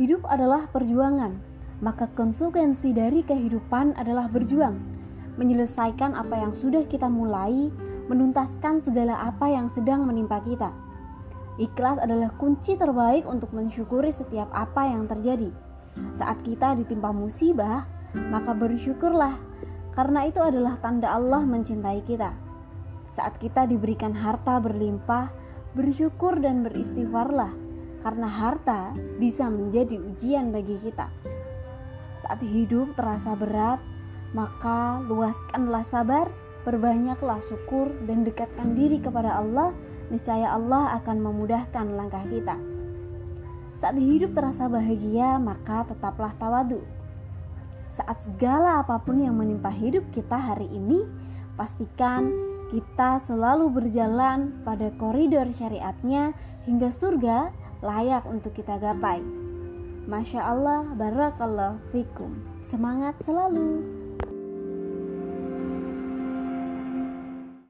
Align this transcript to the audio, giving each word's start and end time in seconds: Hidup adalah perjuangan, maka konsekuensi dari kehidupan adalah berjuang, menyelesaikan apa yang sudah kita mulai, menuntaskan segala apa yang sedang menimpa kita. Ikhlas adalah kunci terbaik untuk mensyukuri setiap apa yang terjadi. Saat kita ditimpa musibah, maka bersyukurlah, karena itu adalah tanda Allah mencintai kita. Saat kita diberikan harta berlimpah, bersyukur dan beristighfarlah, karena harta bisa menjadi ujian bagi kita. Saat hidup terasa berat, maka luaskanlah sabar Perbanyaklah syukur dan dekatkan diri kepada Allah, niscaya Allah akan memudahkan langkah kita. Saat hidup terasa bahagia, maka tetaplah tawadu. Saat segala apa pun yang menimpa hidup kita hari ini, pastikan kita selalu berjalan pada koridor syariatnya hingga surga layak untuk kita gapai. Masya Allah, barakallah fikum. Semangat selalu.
Hidup 0.00 0.24
adalah 0.32 0.64
perjuangan, 0.72 1.36
maka 1.84 2.08
konsekuensi 2.16 2.96
dari 2.96 3.20
kehidupan 3.20 4.00
adalah 4.00 4.32
berjuang, 4.32 4.80
menyelesaikan 5.36 6.16
apa 6.16 6.40
yang 6.40 6.56
sudah 6.56 6.88
kita 6.88 7.04
mulai, 7.04 7.68
menuntaskan 8.08 8.80
segala 8.80 9.28
apa 9.28 9.52
yang 9.52 9.68
sedang 9.68 10.08
menimpa 10.08 10.40
kita. 10.40 10.72
Ikhlas 11.60 12.00
adalah 12.00 12.32
kunci 12.40 12.80
terbaik 12.80 13.28
untuk 13.28 13.52
mensyukuri 13.52 14.08
setiap 14.08 14.48
apa 14.56 14.88
yang 14.88 15.04
terjadi. 15.04 15.52
Saat 16.16 16.40
kita 16.48 16.80
ditimpa 16.80 17.12
musibah, 17.12 17.84
maka 18.32 18.56
bersyukurlah, 18.56 19.36
karena 19.92 20.24
itu 20.24 20.40
adalah 20.40 20.80
tanda 20.80 21.12
Allah 21.12 21.44
mencintai 21.44 22.00
kita. 22.08 22.32
Saat 23.12 23.36
kita 23.36 23.68
diberikan 23.68 24.16
harta 24.16 24.64
berlimpah, 24.64 25.28
bersyukur 25.76 26.40
dan 26.40 26.64
beristighfarlah, 26.64 27.52
karena 28.00 28.28
harta 28.28 28.92
bisa 29.20 29.48
menjadi 29.48 30.00
ujian 30.00 30.52
bagi 30.52 30.76
kita. 30.80 31.08
Saat 32.24 32.40
hidup 32.44 32.96
terasa 32.96 33.36
berat, 33.36 33.80
maka 34.36 35.02
luaskanlah 35.04 35.84
sabar 35.84 36.28
Perbanyaklah 36.60 37.40
syukur 37.48 37.88
dan 38.04 38.20
dekatkan 38.20 38.76
diri 38.76 39.00
kepada 39.00 39.40
Allah, 39.40 39.72
niscaya 40.12 40.52
Allah 40.52 40.92
akan 41.00 41.16
memudahkan 41.24 41.88
langkah 41.96 42.20
kita. 42.28 42.60
Saat 43.80 43.96
hidup 43.96 44.36
terasa 44.36 44.68
bahagia, 44.68 45.40
maka 45.40 45.88
tetaplah 45.88 46.36
tawadu. 46.36 46.84
Saat 47.96 48.28
segala 48.28 48.84
apa 48.84 49.00
pun 49.00 49.24
yang 49.24 49.40
menimpa 49.40 49.72
hidup 49.72 50.04
kita 50.12 50.36
hari 50.36 50.68
ini, 50.68 51.08
pastikan 51.56 52.28
kita 52.68 53.24
selalu 53.24 53.72
berjalan 53.72 54.52
pada 54.60 54.92
koridor 55.00 55.48
syariatnya 55.56 56.36
hingga 56.68 56.92
surga 56.92 57.56
layak 57.80 58.24
untuk 58.28 58.52
kita 58.52 58.76
gapai. 58.76 59.24
Masya 60.08 60.40
Allah, 60.42 60.84
barakallah 60.96 61.80
fikum. 61.92 62.32
Semangat 62.64 63.16
selalu. 63.24 63.84